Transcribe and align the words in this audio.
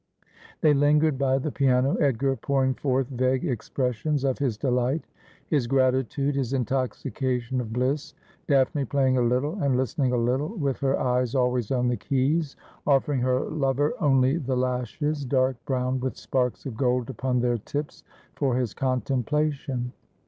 They 0.61 0.73
lingered 0.73 1.19
by 1.19 1.37
tbe 1.37 1.53
piano, 1.53 1.93
Edgar 1.97 2.35
pouring 2.35 2.73
forth 2.73 3.05
vague 3.09 3.45
expressions 3.45 4.23
of 4.23 4.39
his 4.39 4.57
delight, 4.57 5.05
his 5.45 5.67
gratitude, 5.67 6.33
his 6.33 6.53
intoxication 6.53 7.61
of 7.61 7.71
bliss. 7.71 8.15
Daphne 8.47 8.85
playing 8.85 9.17
a 9.19 9.21
little, 9.21 9.61
and 9.63 9.77
listening 9.77 10.11
a 10.11 10.17
little, 10.17 10.55
with 10.57 10.79
her 10.79 10.99
eyes 10.99 11.35
always 11.35 11.69
on 11.69 11.87
the 11.87 11.97
keys, 11.97 12.55
offering 12.87 13.19
her 13.21 13.41
lover 13.41 13.93
only 13.99 14.37
the 14.37 14.57
lashes, 14.57 15.23
dark 15.23 15.63
brown 15.67 15.99
with 15.99 16.17
sparks 16.17 16.65
of 16.65 16.75
gold 16.75 17.11
upon 17.11 17.39
their 17.39 17.59
tips, 17.59 18.03
for 18.33 18.55
his 18.57 18.73
contemplation. 18.73 19.93